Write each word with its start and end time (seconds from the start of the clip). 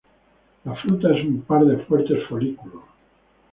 La 0.65 0.73
fruta 0.77 1.15
es 1.15 1.23
un 1.23 1.41
par 1.43 1.63
de 1.63 1.77
fuertes 1.85 2.27
folículos. 2.27 2.81